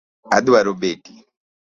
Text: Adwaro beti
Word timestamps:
Adwaro 0.35 0.73
beti 0.81 1.13